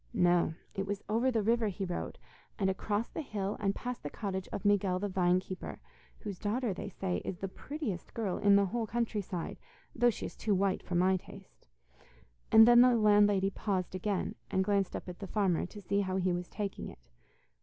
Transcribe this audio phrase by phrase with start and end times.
[0.15, 2.17] No, it was over the river he rode,
[2.57, 5.79] and across the hill and past the cottage of Miguel the vine keeper,
[6.21, 9.59] whose daughter, they say, is the prettiest girl in the whole country side,
[9.93, 11.67] though she is too white for my taste,'
[12.51, 16.15] and then the landlady paused again, and glanced up at the farmer, to see how
[16.17, 17.11] he was taking it.